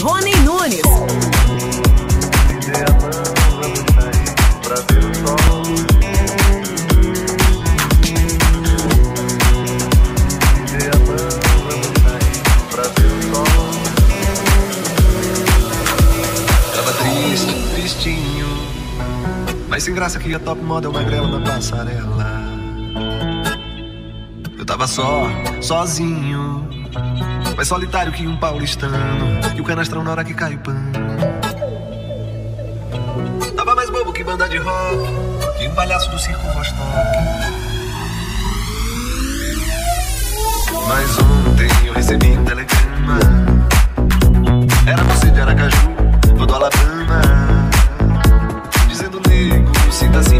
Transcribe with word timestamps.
Rony 0.00 0.32
Nunes. 0.44 0.80
Tava 16.74 16.92
triste, 16.92 17.54
tristinho. 17.74 18.46
Mas 19.68 19.82
sem 19.82 19.94
graça 19.94 20.18
que 20.20 20.32
a 20.32 20.38
top 20.38 20.62
model 20.62 20.92
magrela 20.92 21.38
na 21.38 21.44
passarela. 21.44 22.26
Eu 24.56 24.64
tava 24.64 24.86
só, 24.86 25.28
sozinho. 25.60 26.68
Mais 27.58 27.66
solitário 27.66 28.12
que 28.12 28.24
um 28.24 28.36
paulistano. 28.36 28.96
E 29.56 29.60
o 29.60 29.64
canastrão 29.64 30.04
na 30.04 30.12
hora 30.12 30.22
que 30.22 30.32
cai 30.32 30.54
o 30.54 30.58
pano. 30.58 30.92
Tava 33.56 33.74
mais 33.74 33.90
bobo 33.90 34.12
que 34.12 34.22
banda 34.22 34.48
de 34.48 34.58
rock. 34.58 35.58
Que 35.58 35.66
um 35.66 35.74
palhaço 35.74 36.08
do 36.08 36.20
circo 36.20 36.40
Vostok. 36.52 36.78
Mas 40.86 41.18
ontem 41.18 41.68
eu 41.84 41.94
recebi 41.94 42.28
um 42.28 42.44
telegrama. 42.44 43.18
Era 44.86 45.02
você 45.02 45.28
de 45.28 45.40
Aracaju, 45.40 45.96
ou 46.38 46.46
do 46.46 46.54
Alabama. 46.54 47.22
Dizendo, 48.86 49.20
nego, 49.28 49.72
sinta-se 49.90 50.36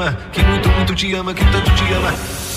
ama, 0.00 0.16
que 0.32 0.42
muito, 0.42 0.68
muito 0.70 0.94
te 0.94 1.14
ama, 1.14 1.34
que 1.34 1.44
tanto 1.44 1.70
te 1.74 1.94
ama. 1.94 2.49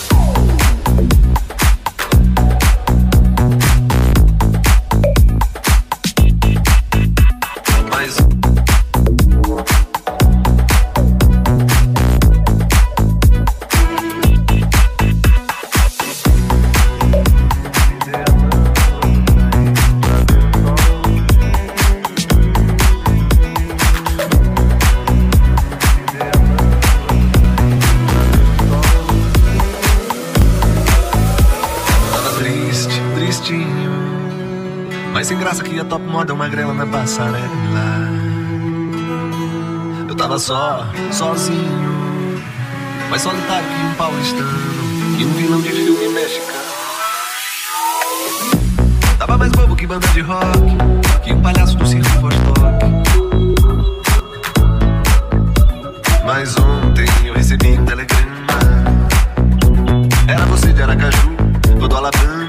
Graça 36.14 36.26
que 36.26 36.28
a 36.28 36.28
top 36.28 36.28
moda 36.28 36.32
é 36.32 36.36
uma 36.36 36.48
grela 36.48 36.74
na 36.74 36.86
passarela. 36.86 37.50
Eu 40.08 40.16
tava 40.16 40.38
só, 40.38 40.86
sozinho. 41.12 42.42
Mais 43.10 43.22
solitário 43.22 43.68
que 43.68 43.86
um 43.86 43.94
paulistano. 43.96 44.50
E 45.20 45.26
um 45.26 45.34
vilão 45.34 45.62
de 45.62 45.70
filme 45.70 46.10
mexicano. 46.10 46.64
Tava 49.18 49.38
mais 49.38 49.52
bobo 49.52 49.76
que 49.76 49.88
banda 49.88 50.08
de 50.10 50.22
rock. 50.22 50.60
Que 51.24 51.34
um 51.34 51.42
palhaço 51.42 51.78
do 51.78 51.86
circo 51.86 52.10
Vostok. 52.20 52.86
Mas 56.26 56.56
ontem 56.58 57.06
eu 57.26 57.34
recebi 57.34 57.80
um 57.80 57.86
telegrama. 57.86 58.34
Era 60.28 60.46
você 60.46 60.72
de 60.74 60.82
Aracaju, 60.82 61.36
do 61.78 61.96
Alabama. 61.96 62.43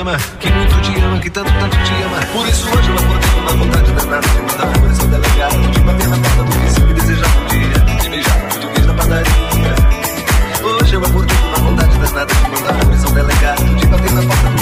Ama, 0.00 0.16
que 0.38 0.50
muito 0.50 0.80
te 0.80 0.98
ama, 1.00 1.18
que 1.18 1.30
tanto, 1.30 1.52
tanto 1.52 1.76
te 1.76 2.02
ama. 2.02 2.16
Por 2.32 2.48
isso 2.48 2.66
hoje 2.68 2.88
eu 2.88 2.94
acordei 2.96 3.30
com 3.30 3.40
uma 3.40 3.52
vontade 3.52 3.92
danada 3.92 4.28
de 4.28 4.40
mandar 4.40 4.78
flores 4.78 5.00
ao 5.00 5.06
delegado, 5.06 5.70
de 5.70 5.80
bater 5.80 6.08
na 6.08 6.16
porta 6.16 6.42
do 6.42 6.52
vizinho 6.60 6.90
e 6.90 6.94
desejar 6.94 7.28
um 7.36 7.46
dia, 7.48 7.96
de 8.00 8.08
beijar 8.08 8.36
o 8.36 8.40
português 8.48 8.86
na 8.86 8.94
padaria. 8.94 9.74
Hoje 10.64 10.94
eu 10.94 11.04
acordei 11.04 11.36
com 11.36 11.46
uma 11.48 11.58
vontade 11.58 11.98
danada 11.98 12.34
de 12.34 12.50
mandar 12.50 12.74
flores 12.80 13.04
ao 13.04 13.12
delegado, 13.12 13.76
de 13.76 13.86
bater 13.86 14.12
na 14.12 14.22
porta 14.22 14.48
do 14.48 14.59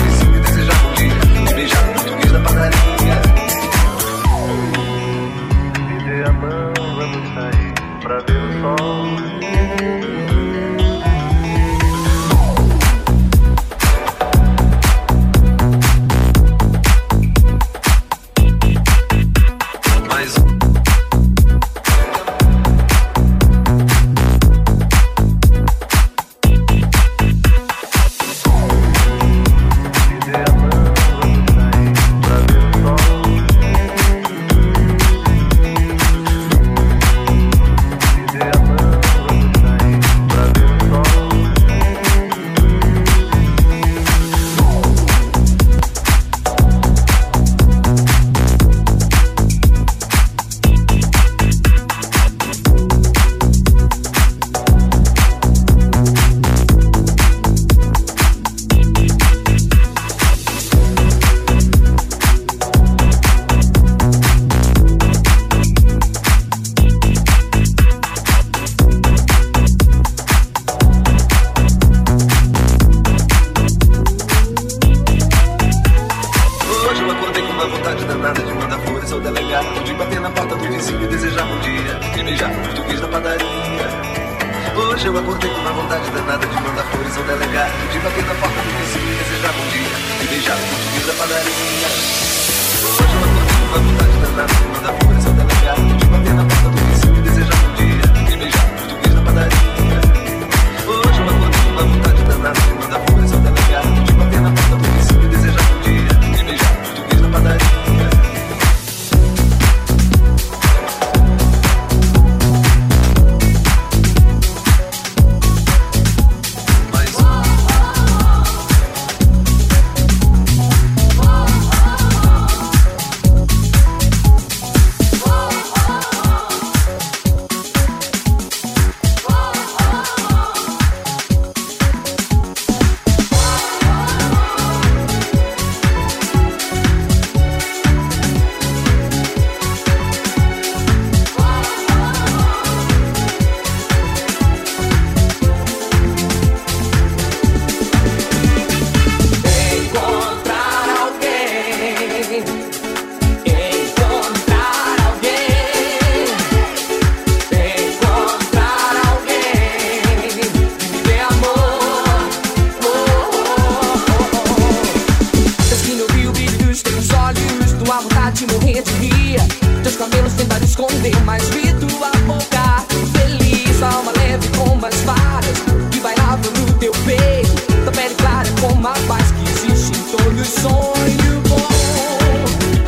sonho 180.60 181.40
bom. 181.48 181.68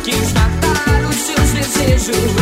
Quis 0.03 0.33
matar 0.33 1.05
os 1.09 1.15
seus 1.15 1.49
desejos, 1.51 2.40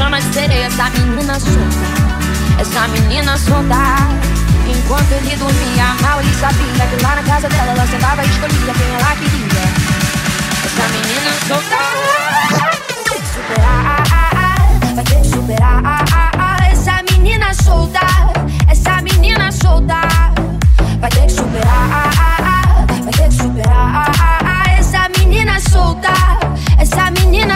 chama 0.00 0.20
de 0.20 0.34
sereia 0.34 0.66
essa 0.66 0.90
menina 0.90 1.38
solta. 1.38 2.60
Essa 2.60 2.88
menina 2.88 3.36
solta. 3.36 3.76
Enquanto 4.66 5.12
ele 5.12 5.36
dormia 5.36 5.94
mal, 6.00 6.20
ele 6.20 6.34
sabia 6.34 6.86
que 6.86 7.02
lá 7.02 7.16
na 7.16 7.22
casa 7.22 7.48
dela 7.48 7.72
ela 7.72 7.86
sentava 7.86 8.22
e 8.22 8.28
escolhia 8.30 8.74
quem 8.74 8.94
ela 8.94 9.16
queria. 9.16 9.64
Essa 10.66 10.84
menina 10.94 11.32
solta. 11.48 11.76
Vai 12.60 13.04
ter 13.04 13.20
que 13.20 13.28
superar. 13.34 14.94
Vai 14.94 15.04
ter 15.04 15.20
que 15.20 15.28
superar. 15.28 16.70
Essa 16.72 17.02
menina 17.12 17.54
solta. 17.54 18.00
Essa 18.68 19.02
menina 19.02 19.52
solta. 19.52 20.30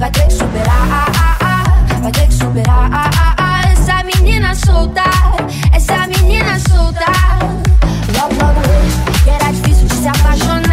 vai 0.00 0.10
ter 0.12 0.26
que 0.26 0.32
superar, 0.32 1.38
vai 2.00 2.10
ter 2.10 2.26
que 2.26 2.32
superar. 2.32 3.10
Essa 3.70 4.02
menina 4.02 4.54
solta, 4.54 5.04
essa 5.72 6.06
menina 6.06 6.58
solta. 6.58 7.04
Logo, 8.16 8.34
logo 8.34 8.60
ele, 8.72 9.22
que 9.22 9.30
era 9.30 9.52
difícil 9.52 9.86
de 9.86 9.94
se 9.94 10.08
apaixonar. 10.08 10.69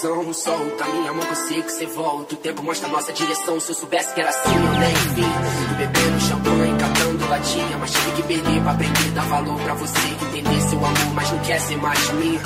Mó 0.00 0.14
confusão, 0.14 0.32
solta 0.32 0.84
minha 0.86 1.12
mão 1.12 1.24
que 1.24 1.32
eu 1.32 1.36
sei 1.36 1.62
que 1.62 1.72
você 1.72 1.86
volta. 1.86 2.34
O 2.34 2.38
tempo 2.38 2.62
mostra 2.62 2.88
a 2.88 2.92
nossa 2.92 3.12
direção. 3.12 3.60
Se 3.60 3.70
eu 3.70 3.74
soubesse 3.74 4.14
que 4.14 4.20
era 4.20 4.30
assim, 4.30 4.54
eu 4.54 4.80
nem 4.80 4.94
vi. 5.14 5.76
Bebendo 5.78 6.20
champanhe, 6.20 6.78
catando 6.78 7.28
latinha. 7.28 7.78
Mas 7.78 7.92
tive 7.92 8.10
que 8.12 8.22
perder 8.22 8.62
pra 8.62 8.72
aprender, 8.72 9.10
dar 9.14 9.24
valor 9.24 9.60
pra 9.60 9.74
você. 9.74 10.08
Entender 10.08 10.60
seu 10.62 10.78
amor, 10.78 11.14
mas 11.14 11.30
não 11.30 11.38
quer 11.40 11.60
ser 11.60 11.76
mais 11.76 12.10
mim. 12.12 12.38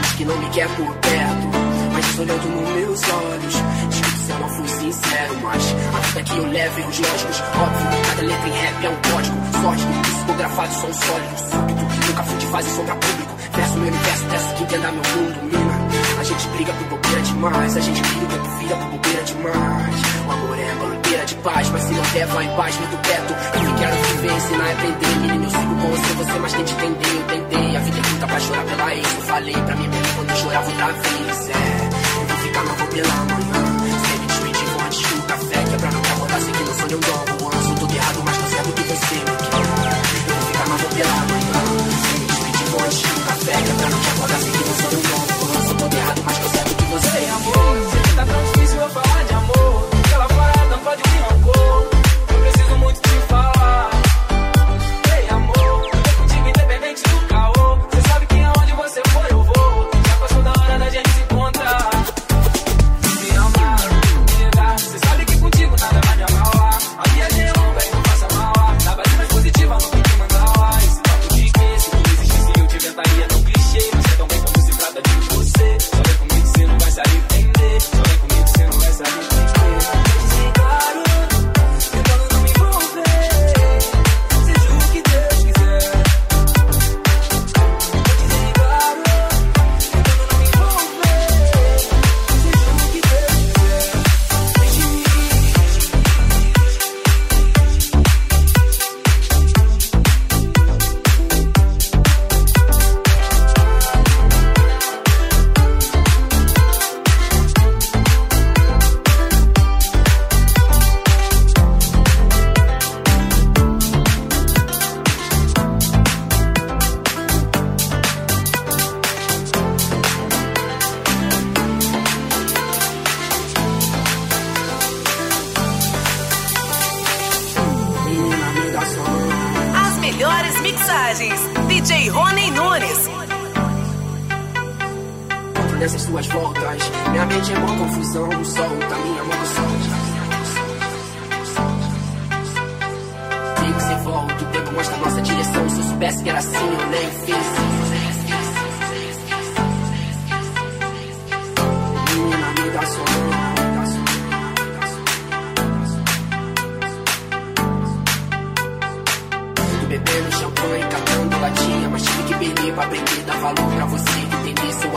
Diz 0.00 0.12
que 0.12 0.24
não 0.24 0.36
me 0.38 0.48
quer 0.50 0.68
por 0.76 0.94
perto 0.96 1.48
Mas 1.92 2.18
olhando 2.18 2.48
nos 2.48 2.68
meus 2.70 3.02
olhos 3.08 3.54
Desculpe 3.88 4.18
se 4.18 4.30
eu 4.30 4.38
não 4.38 4.48
fui 4.48 4.68
sincero 4.68 5.34
Mas 5.42 5.62
a 5.94 6.00
vida 6.00 6.22
que 6.22 6.36
eu 6.36 6.46
levo 6.46 6.80
erros 6.80 6.98
lógicos 6.98 7.40
Óbvio, 7.40 8.02
cada 8.08 8.22
letra 8.22 8.48
em 8.48 8.52
rap 8.52 8.84
é 8.84 8.90
um 8.90 9.12
código 9.12 9.36
Sólido, 9.62 10.02
psicografado, 10.02 10.74
som 10.74 10.92
sólido 10.92 11.38
Súbito, 11.38 12.06
nunca 12.06 12.22
fui 12.24 12.36
de 12.38 12.46
fase 12.46 12.70
sombra 12.70 12.94
público 12.96 13.38
Verso 13.58 13.74
meu 13.78 13.88
universo, 13.88 14.24
peço 14.30 14.54
que 14.54 14.62
entenda 14.62 14.92
meu 14.92 15.02
mundo, 15.02 15.58
a 15.67 15.67
gente 16.28 16.48
briga 16.48 16.72
por 16.74 16.88
bobeira 16.88 17.20
demais, 17.22 17.76
a 17.76 17.80
gente 17.80 18.02
briga 18.02 18.26
por 18.26 18.58
vida 18.58 18.76
por 18.76 18.90
bobeira 18.90 19.22
demais. 19.24 19.94
O 20.26 20.30
amor 20.30 20.58
é 20.58 20.74
bandeira 20.74 21.24
de 21.24 21.34
paz, 21.36 21.68
mas 21.70 21.82
se 21.82 21.92
não 21.94 22.02
der, 22.12 22.26
vai 22.26 22.44
em 22.44 22.56
paz, 22.56 22.76
muito 22.76 22.96
perto. 22.98 23.32
Eu 23.32 23.60
que 23.60 23.80
quero 23.80 23.96
viver, 23.96 24.36
ensinar 24.36 24.68
e 24.68 24.72
aprender. 24.72 25.18
Menino, 25.20 25.44
eu 25.44 25.50
sigo 25.50 25.74
com 25.74 25.88
você, 25.88 26.12
você 26.14 26.38
mais 26.38 26.52
tente 26.52 26.74
entender. 26.74 27.16
Eu 27.16 27.24
tentei, 27.24 27.76
a 27.76 27.80
vida 27.80 27.98
é 27.98 28.02
curta 28.02 28.26
pra 28.26 28.40
chorar 28.40 28.64
pela 28.64 28.94
ex. 28.94 29.14
Eu 29.14 29.20
falei 29.22 29.54
pra 29.54 29.76
mim 29.76 29.88
mesmo 29.88 30.14
quando 30.16 30.30
eu 30.30 30.36
chorava 30.36 30.66
outra 30.68 30.86
vez. 30.86 31.48
É, 31.48 31.88
eu 32.20 32.26
vou 32.26 32.36
ficar, 32.36 32.64
mas 32.64 32.78
vou 32.78 32.86
pela 32.88 33.14
manhã. 33.14 33.60
Sempre 34.10 34.26
destruitivo 34.26 34.80
antes 34.84 35.08
do 35.08 35.22
café, 35.22 35.64
que 35.64 35.74
é 35.74 35.78
pra 35.78 35.90
não 35.90 36.00
me 36.00 36.08
acordar 36.08 36.40
seguindo 36.40 36.70
o 36.70 36.74
sonho, 36.74 36.90
eu 36.90 37.46
um 37.46 37.48
anjo. 37.48 37.74
Tudo 37.74 37.94
errado, 37.94 38.22
mas 38.22 38.36
certo 38.36 38.72
que 38.72 38.82
você 38.82 39.14
me 39.14 39.24
quer. 39.24 40.28
Eu 40.28 40.34
vou 40.34 40.46
ficar, 40.52 40.68
mas 40.68 40.80
vou 40.82 40.90
pela 40.90 41.14
manhã. 41.14 41.37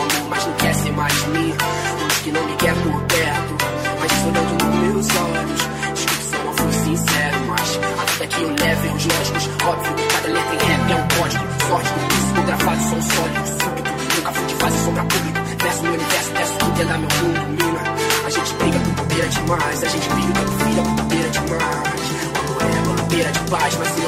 Amor, 0.01 0.29
mas 0.29 0.45
não 0.45 0.53
quer 0.53 0.73
ser 0.75 0.91
mais 0.93 1.27
minha 1.27 1.55
Diz 1.55 2.17
que 2.23 2.31
não 2.31 2.43
me 2.45 2.55
quer 2.55 2.73
por 2.75 3.01
perto 3.03 3.55
Mas 3.99 4.11
isso 4.11 4.27
olhando 4.27 4.65
nos 4.65 4.75
meus 4.75 5.07
olhos. 5.15 5.61
Desculpe 5.93 6.23
se 6.23 6.35
eu 6.35 6.43
não 6.45 6.53
fui 6.53 6.73
sincero 6.73 7.37
Mas 7.47 7.79
a 7.99 8.05
vida 8.11 8.27
que 8.27 8.41
eu 8.41 8.49
levo 8.49 8.85
erros 8.85 9.05
lógicos 9.05 9.49
Óbvio, 9.65 9.93
cada 10.13 10.27
letra 10.27 10.55
em 10.55 10.57
rap 10.57 10.91
é 10.91 10.95
um 10.95 11.07
código. 11.21 11.43
Sórdico, 11.67 11.99
psicografado, 12.09 12.81
som 12.81 13.01
sólido. 13.01 13.47
Súbito, 13.61 13.91
nunca 14.15 14.31
fui 14.33 14.45
de 14.47 14.55
fase 14.55 14.77
sombra 14.83 15.03
público. 15.03 15.41
Verso 15.61 15.83
meu 15.83 15.93
universo, 15.93 16.31
peço 16.31 16.53
que 16.53 16.65
entenda 16.65 16.97
meu 16.97 17.09
mundo, 17.21 17.63
mina 17.63 17.81
A 18.25 18.29
gente 18.29 18.53
briga 18.55 18.79
por 18.79 18.93
bobeira 18.93 19.27
demais 19.27 19.83
A 19.83 19.87
gente 19.87 20.09
briga 20.09 20.33
por 20.33 20.65
vida 20.65 20.81
por 20.81 20.91
bobeira 21.03 21.29
demais. 21.29 22.11
O 22.31 22.39
amor 22.39 22.61
é 22.61 23.01
bobeira 23.01 23.31
de 23.31 23.39
paz 23.51 23.75
Mas 23.77 24.00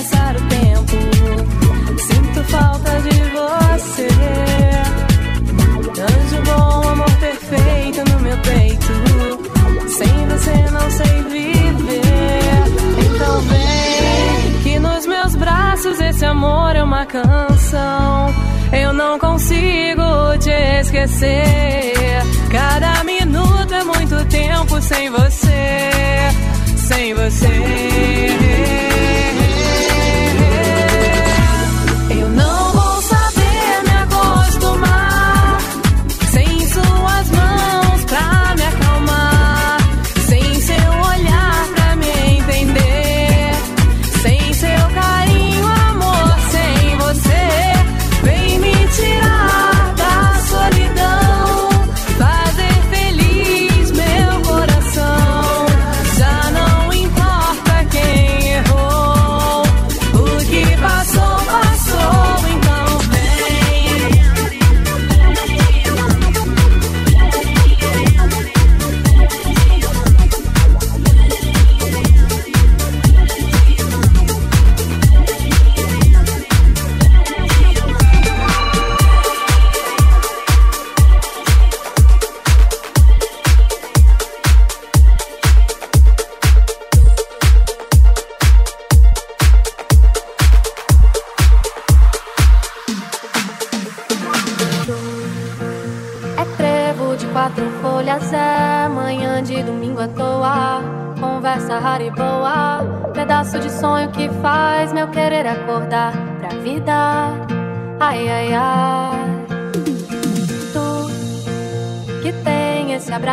passar 0.00 0.34
o 0.34 0.40
tempo. 0.48 0.96
Sinto 1.98 2.44
falta 2.44 2.90
de 3.02 3.20
você. 3.36 4.08
Anjo 6.00 6.42
bom, 6.46 6.88
amor 6.88 7.10
perfeito 7.16 8.10
no 8.10 8.20
meu 8.20 8.38
peito. 8.38 8.92
Sem 9.88 10.26
você 10.26 10.70
não 10.70 10.90
sei 10.90 11.22
viver. 11.24 12.64
Então 13.04 13.40
vem, 13.42 14.62
que 14.62 14.78
nos 14.78 15.06
meus 15.06 15.34
braços 15.36 16.00
esse 16.00 16.24
amor 16.24 16.74
é 16.74 16.82
uma 16.82 17.04
canção. 17.04 18.34
Eu 18.72 18.92
não 18.94 19.18
consigo 19.18 20.38
te 20.38 20.80
esquecer. 20.80 22.22
Cada 22.50 23.04
minuto 23.04 23.74
é 23.74 23.84
muito 23.84 24.24
tempo 24.26 24.80
sem 24.80 25.10
você. 25.10 25.90
Sem 26.76 27.14
você. 27.14 28.30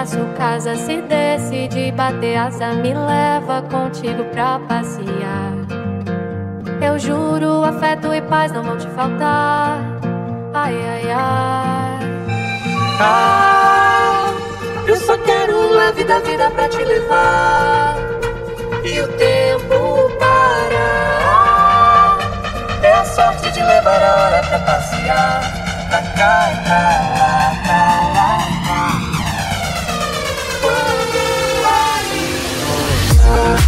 faço 0.08 0.26
casa 0.38 0.76
se 0.76 1.02
decide 1.02 1.92
bater 1.92 2.38
asa 2.38 2.74
me 2.74 2.94
leva 2.94 3.62
contigo 3.64 4.24
pra 4.32 4.58
passear. 4.60 5.54
Eu 6.82 6.98
juro, 6.98 7.66
afeto 7.66 8.14
e 8.14 8.22
paz 8.22 8.54
não 8.54 8.64
vão 8.64 8.78
te 8.78 8.88
faltar. 8.88 9.80
Ai, 10.54 10.76
ai, 10.76 11.12
ai. 11.12 12.00
Ah, 13.00 14.34
eu 14.88 14.96
só 14.96 15.18
quero 15.18 15.76
leve 15.76 16.06
da 16.06 16.20
vida 16.20 16.50
pra 16.52 16.70
te 16.70 16.84
levar 16.84 17.98
e 18.84 19.02
o 19.02 19.08
tempo 19.10 20.10
parar. 20.20 22.18
É 22.82 22.94
a 22.94 23.04
sorte 23.04 23.52
de 23.52 23.62
levar 23.62 24.02
a 24.02 24.16
hora 24.16 24.42
pra 24.48 24.60
passear 24.60 25.42
Ai, 25.92 26.04
ai, 26.22 26.54
ai. 26.70 27.47
Oh, 33.30 33.67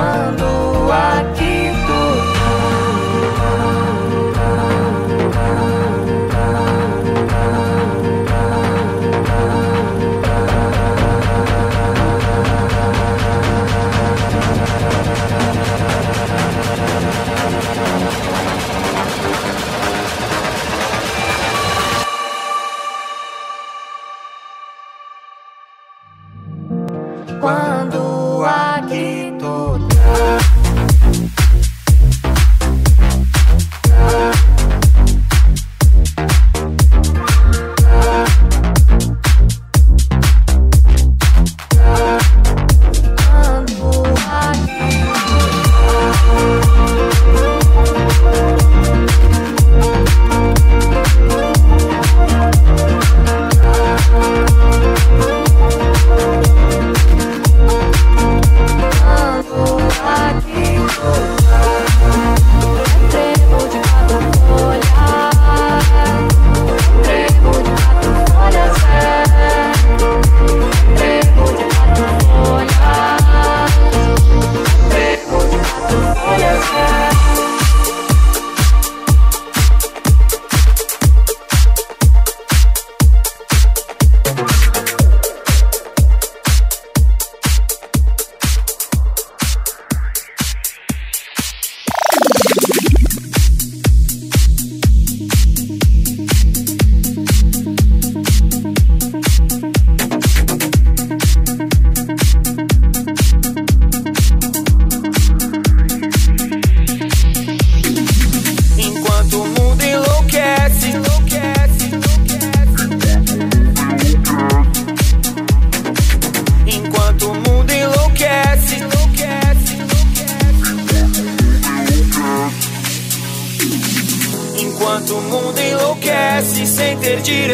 tomorrow 0.00 0.90
I 0.90 1.39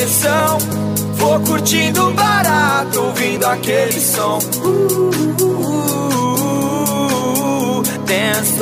atenção. 0.07 0.59
Vou 1.14 1.40
curtindo 1.40 2.12
barato, 2.12 3.01
ouvindo 3.01 3.45
aquele 3.45 4.01
som. 4.01 4.38
Uh, 4.62 4.69
uh, 5.42 5.81
uh, 7.79 7.83
dance, 8.07 8.57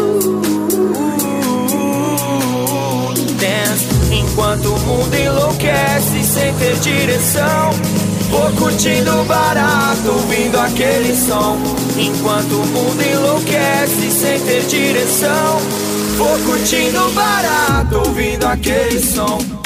dance. 3.38 3.86
Enquanto 4.10 4.66
o 4.72 4.78
mundo 4.80 5.14
enlouquece 5.14 6.24
sem 6.24 6.54
ter 6.54 6.76
direção. 6.76 7.70
Vou 8.30 8.50
curtindo 8.52 9.24
barato, 9.24 10.08
ouvindo 10.08 10.58
aquele 10.58 11.14
som. 11.14 11.58
Enquanto 11.98 12.52
o 12.52 12.66
mundo 12.66 13.02
enlouquece 13.02 14.10
sem 14.10 14.40
ter 14.40 14.62
direção. 14.66 15.60
Vou 16.16 16.38
curtindo 16.38 17.10
barato, 17.12 17.98
ouvindo 17.98 18.46
aquele 18.46 18.98
som. 18.98 19.63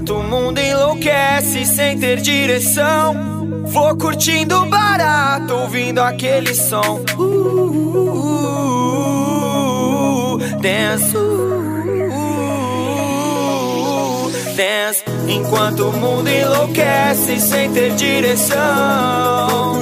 Enquanto 0.00 0.16
o 0.18 0.22
mundo 0.22 0.58
enlouquece 0.58 1.66
sem 1.66 1.98
ter 1.98 2.22
direção. 2.22 3.14
Vou 3.66 3.94
curtindo 3.98 4.64
barato, 4.64 5.52
ouvindo 5.52 5.98
aquele 6.00 6.54
som. 6.54 7.04
Uh, 7.18 7.22
uh, 7.22 8.06
uh, 10.36 10.38
dance, 10.62 11.12
dance. 14.56 15.04
Enquanto 15.28 15.90
o 15.90 15.92
mundo 15.92 16.30
enlouquece 16.30 17.38
sem 17.38 17.70
ter 17.70 17.94
direção. 17.94 18.56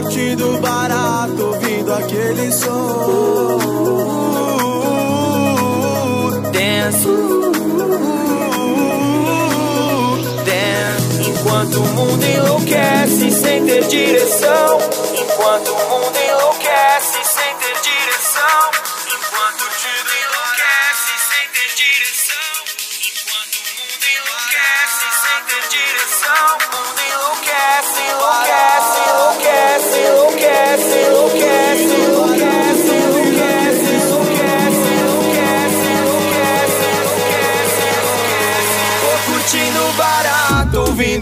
Curtindo 0.03 0.59
barato, 0.61 1.47
ouvindo 1.47 1.93
aquele 1.95 2.51
som. 2.51 3.59
Dance, 6.53 7.38
Enquanto 11.79 11.91
o 11.91 11.95
mundo 11.95 12.25
enlouquece 12.25 13.31
sem 13.31 13.65
ter 13.65 13.87
direção. 13.87 14.79
Enquanto 15.15 15.69
o 15.69 15.91
mundo 15.91 15.98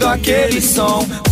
aquele 0.07 0.61
som. 0.61 1.26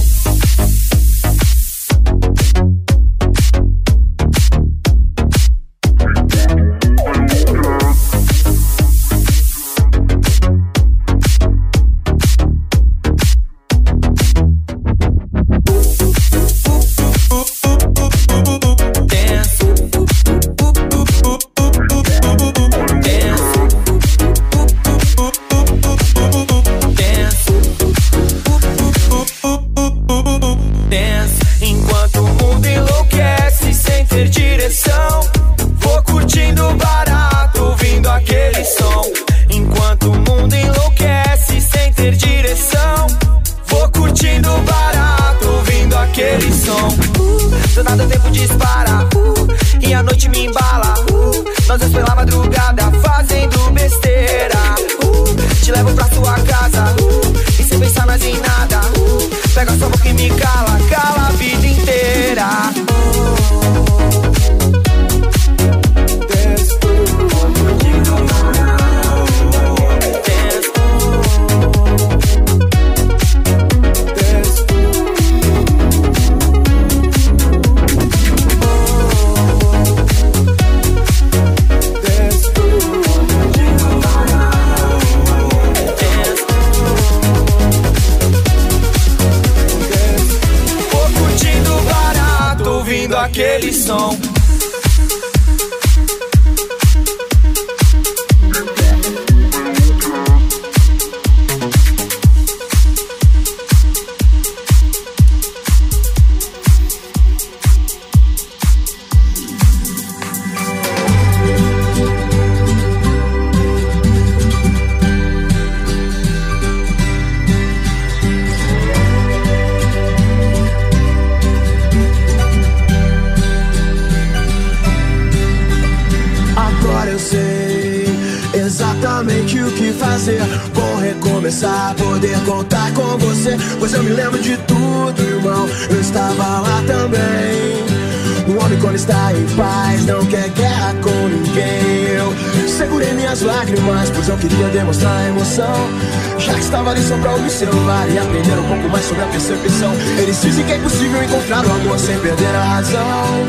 Minhas 143.36 143.42
lágrimas, 143.42 144.10
pois 144.12 144.30
eu 144.30 144.38
queria 144.38 144.68
demonstrar 144.70 145.28
emoção. 145.28 145.90
Já 146.38 146.54
que 146.54 146.60
estava 146.62 146.92
ali 146.92 147.02
só 147.02 147.18
pra 147.18 147.36
observar 147.36 148.10
e 148.10 148.18
aprender 148.18 148.58
um 148.60 148.68
pouco 148.68 148.90
mais 148.90 149.06
sobre 149.06 149.24
a 149.24 149.28
percepção. 149.28 149.94
Eles 150.18 150.42
dizem 150.42 150.66
que 150.66 150.72
é 150.72 150.78
impossível 150.78 151.24
encontrar 151.24 151.66
o 151.66 151.72
amor 151.72 152.00
sem 152.00 152.18
perder 152.20 152.56
a 152.56 152.64
razão. 152.64 153.48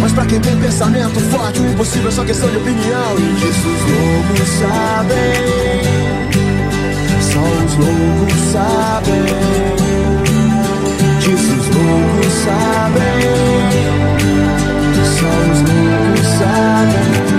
Mas 0.00 0.12
pra 0.12 0.26
quem 0.26 0.40
tem 0.40 0.56
pensamento 0.58 1.18
forte, 1.30 1.60
o 1.60 1.66
impossível 1.66 2.08
é 2.08 2.12
só 2.12 2.24
questão 2.24 2.48
de 2.50 2.56
opinião. 2.56 3.18
E 3.18 3.34
disso 3.40 3.68
os 3.68 3.82
loucos 3.90 4.48
sabem. 4.60 5.34
Só 7.20 7.40
os 7.64 7.74
loucos 7.76 8.40
sabem. 8.52 9.24
Disso 11.20 11.52
os 11.54 11.68
loucos 11.74 12.32
sabem. 12.44 13.20
Só 15.18 15.26
os 15.52 15.60
loucos 15.62 16.26
sabem. 16.38 17.33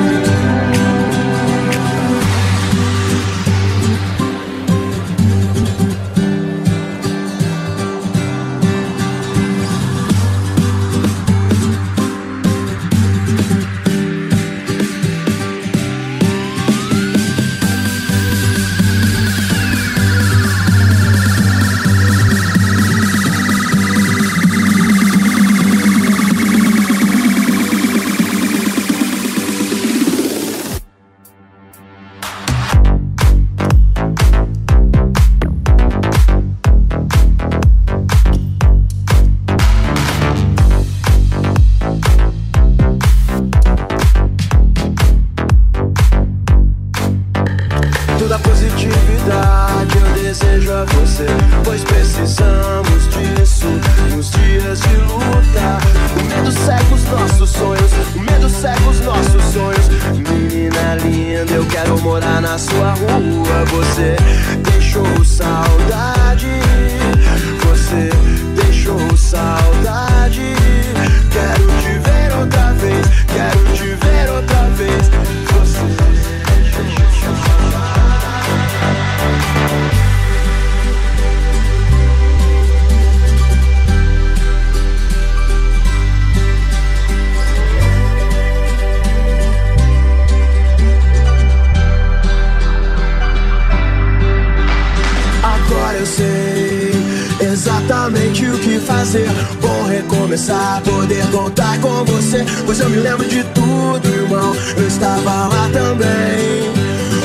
Você. 102.35 102.45
Pois 102.65 102.79
eu 102.79 102.89
me 102.89 102.97
lembro 102.97 103.27
de 103.27 103.43
tudo, 103.43 104.07
irmão. 104.07 104.55
Eu 104.75 104.87
estava 104.87 105.47
lá 105.47 105.69
também. 105.71 106.73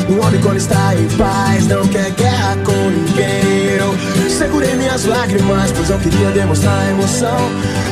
O 0.08 0.24
homem, 0.24 0.40
quando 0.40 0.56
está 0.56 0.94
em 0.94 1.08
paz, 1.16 1.66
não 1.66 1.86
quer 1.86 2.10
guerra 2.10 2.56
com 2.64 2.72
ninguém. 2.72 3.76
Eu 3.78 4.30
segurei 4.30 4.74
minhas 4.74 5.04
lágrimas, 5.04 5.72
pois 5.72 5.90
eu 5.90 5.98
queria 5.98 6.30
demonstrar 6.30 6.90
emoção. 6.90 7.50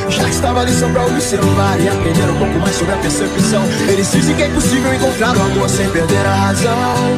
Já 0.09 0.23
que 0.23 0.31
estava 0.31 0.61
ali 0.61 0.73
só 0.73 0.87
pra 0.89 1.05
observar 1.05 1.79
e 1.79 1.87
aprender 1.87 2.29
um 2.29 2.37
pouco 2.37 2.59
mais 2.59 2.75
sobre 2.75 2.93
a 2.93 2.97
percepção. 2.97 3.63
Eles 3.87 4.11
dizem 4.11 4.35
que 4.35 4.43
é 4.43 4.47
impossível 4.47 4.93
encontrar 4.93 5.35
o 5.37 5.41
amor 5.41 5.69
sem 5.69 5.89
perder 5.89 6.25
a 6.25 6.35
razão. 6.35 7.17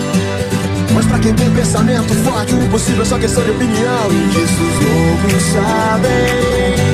Mas 0.93 1.05
pra 1.05 1.19
quem 1.19 1.33
tem 1.33 1.49
pensamento 1.51 2.13
forte, 2.23 2.53
o 2.53 2.63
impossível 2.63 3.01
é 3.01 3.05
só 3.05 3.17
questão 3.17 3.43
de 3.43 3.51
opinião. 3.51 4.11
E 4.11 4.27
disso 4.29 4.61
os 4.61 4.85
loucos 4.85 5.43
sabem. 5.53 6.90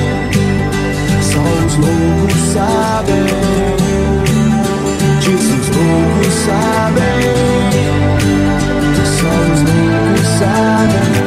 Os 1.66 1.76
loucos 1.76 2.38
sabem. 2.52 3.26
Disso 5.20 5.54
os 5.60 5.68
loucos 5.76 6.34
sabem. 6.46 7.20
Só 9.18 9.32
os 9.52 9.60
loucos 9.62 10.26
sabem. 10.38 11.17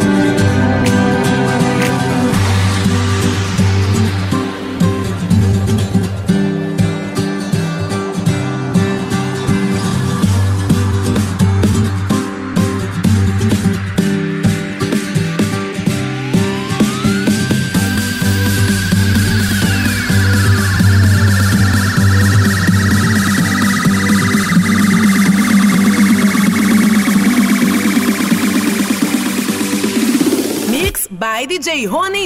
Free 31.81 31.87
Rony 31.87 32.20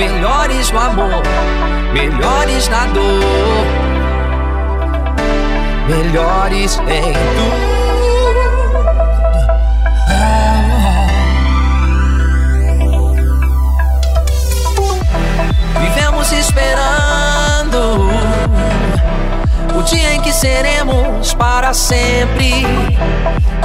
melhores 0.00 0.70
no 0.70 0.78
amor, 0.78 1.22
melhores 1.92 2.68
na 2.68 2.86
dor, 2.86 3.66
melhores 5.86 6.78
em 6.88 7.12
tudo. 7.12 7.70
Vivemos 15.82 16.32
esperando 16.32 18.08
o 19.78 19.82
dia 19.82 20.14
em 20.14 20.22
que 20.22 20.32
seremos 20.32 21.34
para 21.34 21.74
sempre. 21.74 22.64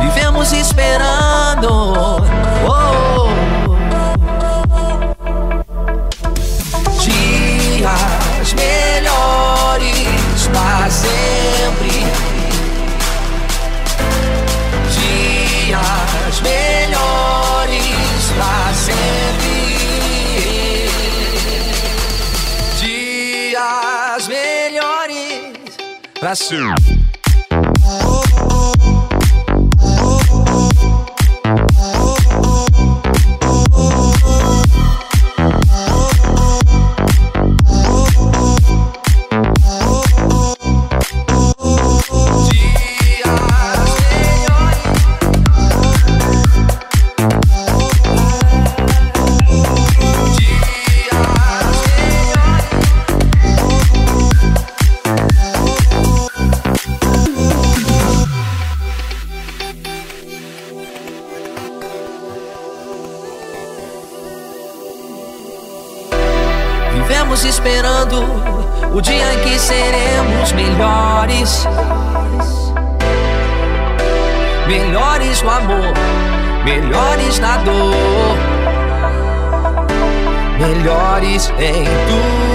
Vivemos 0.01 0.51
esperando. 0.51 1.69
Oh, 1.69 2.19
oh, 2.67 3.29
oh. 3.61 3.64
soon. 26.35 27.04
feliz 81.35 81.49
em. 81.59 82.54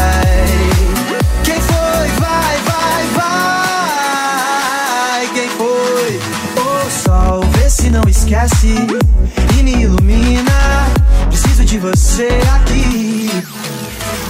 Esquece 8.31 8.75
e 9.59 9.63
me 9.63 9.73
ilumina. 9.73 10.87
Preciso 11.27 11.65
de 11.65 11.77
você 11.79 12.29
aqui. 12.55 13.29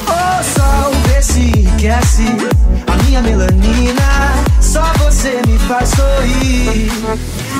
O 0.07 0.43
sol 0.43 0.91
vê 1.05 1.21
se 1.21 1.39
enriquece 1.39 2.23
a 2.87 3.03
minha 3.03 3.21
melanina. 3.21 4.33
Só 4.59 4.81
você 5.03 5.39
me 5.47 5.57
faz 5.59 5.89
sorrir. 5.89 6.91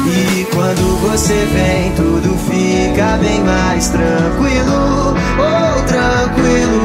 E 0.08 0.48
quando 0.52 0.98
você 1.08 1.48
vem, 1.54 1.92
tudo 1.92 2.36
fica 2.50 3.18
bem 3.18 3.42
mais 3.42 3.90
tranquilo. 3.90 5.16
Oh, 5.38 5.82
tranquilo. 5.84 6.82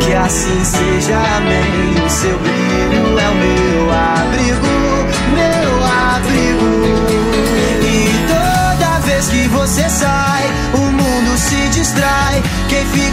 Que 0.00 0.14
assim 0.14 0.64
seja, 0.64 1.16
amém. 1.36 2.04
O 2.04 2.10
seu 2.10 2.36
brilho 2.38 2.57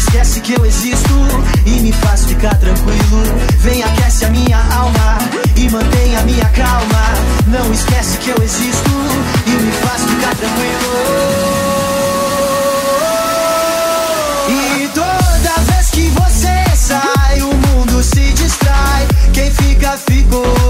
Esquece 0.00 0.40
que 0.40 0.54
eu 0.54 0.64
existo 0.64 1.14
e 1.66 1.70
me 1.80 1.92
faz 1.92 2.24
ficar 2.24 2.56
tranquilo. 2.56 3.22
Vem 3.58 3.82
aquece 3.82 4.24
a 4.24 4.30
minha 4.30 4.58
alma 4.74 5.18
e 5.56 5.68
mantém 5.68 6.16
a 6.16 6.22
minha 6.22 6.44
calma. 6.46 7.04
Não 7.46 7.72
esquece 7.72 8.16
que 8.18 8.30
eu 8.30 8.42
existo 8.42 8.90
e 9.46 9.50
me 9.50 9.72
faz 9.72 10.02
ficar 10.04 10.34
tranquilo. 10.36 10.90
E 14.48 14.88
toda 14.88 15.60
vez 15.70 15.90
que 15.90 16.08
você 16.08 16.76
sai, 16.76 17.42
o 17.42 17.54
mundo 17.54 18.02
se 18.02 18.32
distrai. 18.32 19.06
Quem 19.34 19.50
fica, 19.50 19.98
ficou. 19.98 20.69